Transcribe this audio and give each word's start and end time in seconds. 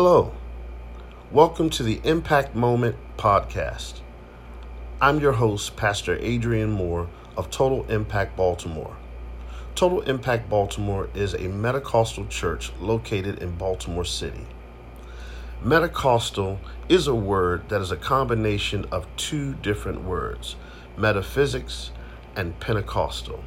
Hello. 0.00 0.30
Welcome 1.32 1.70
to 1.70 1.82
the 1.82 2.00
Impact 2.04 2.54
Moment 2.54 2.94
podcast. 3.16 3.94
I'm 5.00 5.18
your 5.18 5.32
host, 5.32 5.74
Pastor 5.74 6.16
Adrian 6.20 6.70
Moore 6.70 7.08
of 7.36 7.50
Total 7.50 7.84
Impact 7.90 8.36
Baltimore. 8.36 8.96
Total 9.74 10.00
Impact 10.02 10.48
Baltimore 10.48 11.08
is 11.16 11.34
a 11.34 11.48
Metacostal 11.48 12.28
church 12.28 12.70
located 12.78 13.42
in 13.42 13.56
Baltimore 13.56 14.04
City. 14.04 14.46
Metacostal 15.64 16.58
is 16.88 17.08
a 17.08 17.14
word 17.16 17.68
that 17.68 17.80
is 17.80 17.90
a 17.90 17.96
combination 17.96 18.84
of 18.92 19.04
two 19.16 19.54
different 19.54 20.04
words, 20.04 20.54
metaphysics 20.96 21.90
and 22.36 22.60
Pentecostal. 22.60 23.42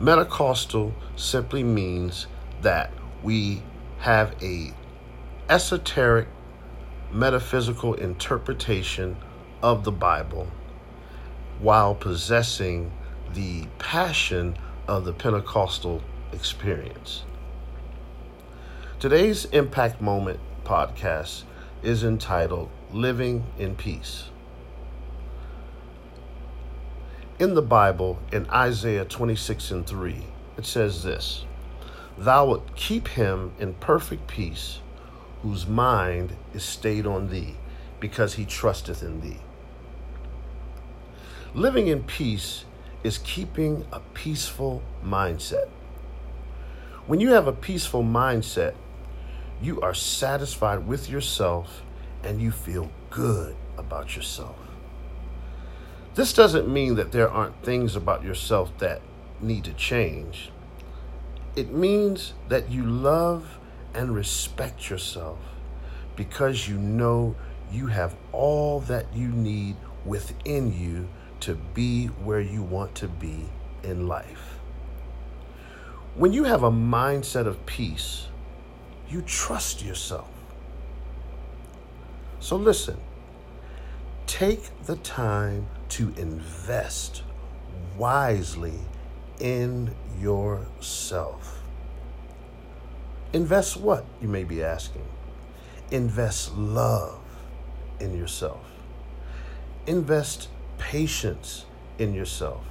Metacostal 0.00 0.92
simply 1.14 1.62
means 1.62 2.26
that 2.62 2.90
we 3.22 3.62
have 4.00 4.34
a 4.42 4.72
esoteric 5.48 6.26
metaphysical 7.12 7.92
interpretation 7.94 9.14
of 9.62 9.84
the 9.84 9.92
Bible 9.92 10.48
while 11.60 11.94
possessing 11.94 12.90
the 13.34 13.66
passion 13.78 14.56
of 14.88 15.04
the 15.04 15.12
Pentecostal 15.12 16.02
experience. 16.32 17.24
Today's 18.98 19.44
Impact 19.46 20.00
Moment 20.00 20.40
podcast 20.64 21.42
is 21.82 22.04
entitled 22.04 22.70
Living 22.90 23.44
in 23.58 23.76
Peace. 23.76 24.30
In 27.38 27.52
the 27.52 27.62
Bible, 27.62 28.18
in 28.32 28.48
Isaiah 28.48 29.04
26 29.04 29.70
and 29.72 29.86
3, 29.86 30.24
it 30.56 30.64
says 30.64 31.02
this 31.02 31.44
Thou 32.16 32.46
wilt 32.46 32.74
keep 32.76 33.08
him 33.08 33.52
in 33.58 33.74
perfect 33.74 34.26
peace, 34.26 34.80
whose 35.44 35.66
mind 35.66 36.34
is 36.54 36.64
stayed 36.64 37.06
on 37.06 37.28
thee, 37.28 37.54
because 38.00 38.34
he 38.34 38.46
trusteth 38.46 39.02
in 39.02 39.20
thee. 39.20 39.36
Living 41.52 41.86
in 41.86 42.02
peace 42.02 42.64
is 43.02 43.18
keeping 43.18 43.86
a 43.92 44.00
peaceful 44.14 44.82
mindset. 45.04 45.68
When 47.06 47.20
you 47.20 47.32
have 47.32 47.46
a 47.46 47.52
peaceful 47.52 48.02
mindset, 48.02 48.74
you 49.60 49.82
are 49.82 49.92
satisfied 49.92 50.86
with 50.86 51.10
yourself 51.10 51.82
and 52.22 52.40
you 52.40 52.50
feel 52.50 52.90
good 53.10 53.54
about 53.76 54.16
yourself. 54.16 54.56
This 56.14 56.32
doesn't 56.32 56.72
mean 56.72 56.94
that 56.94 57.12
there 57.12 57.28
aren't 57.28 57.62
things 57.62 57.94
about 57.96 58.24
yourself 58.24 58.76
that 58.78 59.02
need 59.42 59.64
to 59.64 59.74
change. 59.74 60.50
It 61.54 61.70
means 61.70 62.32
that 62.48 62.70
you 62.70 62.82
love 62.82 63.58
and 63.94 64.14
respect 64.14 64.90
yourself 64.90 65.38
because 66.16 66.68
you 66.68 66.76
know 66.76 67.34
you 67.70 67.86
have 67.86 68.14
all 68.32 68.80
that 68.80 69.06
you 69.14 69.28
need 69.28 69.76
within 70.04 70.72
you 70.72 71.08
to 71.40 71.54
be 71.74 72.06
where 72.06 72.40
you 72.40 72.62
want 72.62 72.94
to 72.94 73.08
be 73.08 73.48
in 73.82 74.06
life. 74.06 74.58
When 76.14 76.32
you 76.32 76.44
have 76.44 76.62
a 76.62 76.70
mindset 76.70 77.46
of 77.46 77.66
peace, 77.66 78.28
you 79.08 79.22
trust 79.22 79.84
yourself. 79.84 80.30
So 82.38 82.56
listen, 82.56 82.98
take 84.26 84.70
the 84.84 84.96
time 84.96 85.66
to 85.90 86.14
invest 86.16 87.22
wisely 87.96 88.78
in 89.40 89.94
yourself. 90.20 91.63
Invest 93.34 93.76
what, 93.76 94.06
you 94.22 94.28
may 94.28 94.44
be 94.44 94.62
asking? 94.62 95.04
Invest 95.90 96.56
love 96.56 97.20
in 98.00 98.16
yourself. 98.16 98.64
Invest 99.86 100.48
patience 100.78 101.66
in 101.98 102.14
yourself. 102.14 102.64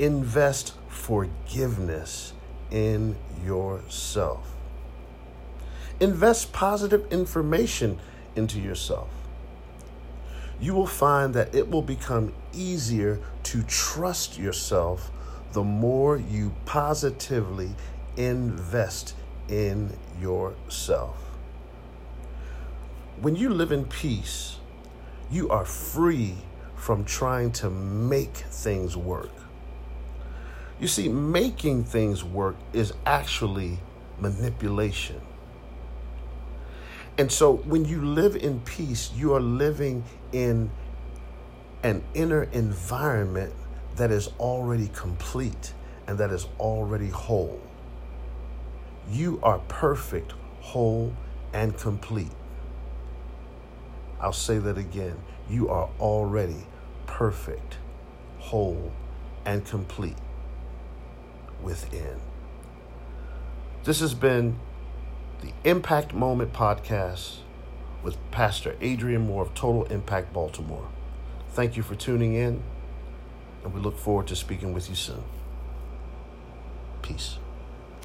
Invest 0.00 0.74
forgiveness 0.88 2.32
in 2.72 3.14
yourself. 3.44 4.52
Invest 6.00 6.52
positive 6.52 7.06
information 7.12 8.00
into 8.34 8.58
yourself 8.58 9.08
you 10.60 10.74
will 10.74 10.86
find 10.86 11.34
that 11.34 11.54
it 11.54 11.70
will 11.70 11.82
become 11.82 12.32
easier 12.52 13.20
to 13.44 13.62
trust 13.64 14.38
yourself 14.38 15.10
the 15.52 15.62
more 15.62 16.16
you 16.16 16.52
positively 16.66 17.70
invest 18.16 19.14
in 19.48 19.96
yourself. 20.20 21.16
When 23.20 23.36
you 23.36 23.50
live 23.50 23.72
in 23.72 23.84
peace, 23.84 24.56
you 25.30 25.48
are 25.50 25.64
free 25.64 26.36
from 26.76 27.04
trying 27.04 27.52
to 27.52 27.70
make 27.70 28.36
things 28.36 28.96
work. 28.96 29.32
You 30.80 30.86
see, 30.86 31.08
making 31.08 31.84
things 31.84 32.22
work 32.22 32.56
is 32.72 32.92
actually 33.04 33.78
manipulation. 34.20 35.20
And 37.18 37.32
so 37.32 37.56
when 37.56 37.84
you 37.84 38.04
live 38.04 38.36
in 38.36 38.60
peace, 38.60 39.10
you 39.16 39.34
are 39.34 39.40
living 39.40 40.04
in 40.30 40.70
an 41.82 42.04
inner 42.14 42.44
environment 42.44 43.52
that 43.96 44.12
is 44.12 44.28
already 44.38 44.88
complete 44.94 45.74
and 46.06 46.16
that 46.18 46.30
is 46.30 46.46
already 46.60 47.08
whole. 47.08 47.60
You 49.10 49.40
are 49.42 49.58
perfect, 49.68 50.34
whole, 50.60 51.14
and 51.52 51.76
complete. 51.76 52.32
I'll 54.20 54.32
say 54.32 54.58
that 54.58 54.76
again. 54.76 55.16
You 55.48 55.70
are 55.70 55.88
already 55.98 56.66
perfect, 57.06 57.78
whole, 58.38 58.92
and 59.46 59.64
complete 59.64 60.16
within. 61.62 62.20
This 63.84 64.00
has 64.00 64.12
been 64.12 64.58
the 65.40 65.52
Impact 65.64 66.12
Moment 66.12 66.52
podcast 66.52 67.38
with 68.02 68.16
Pastor 68.30 68.76
Adrian 68.80 69.26
Moore 69.26 69.42
of 69.42 69.54
Total 69.54 69.84
Impact 69.84 70.32
Baltimore. 70.34 70.88
Thank 71.50 71.76
you 71.76 71.82
for 71.82 71.94
tuning 71.94 72.34
in, 72.34 72.62
and 73.64 73.72
we 73.72 73.80
look 73.80 73.96
forward 73.96 74.26
to 74.26 74.36
speaking 74.36 74.74
with 74.74 74.90
you 74.90 74.94
soon. 74.94 75.24
Peace. 77.00 77.38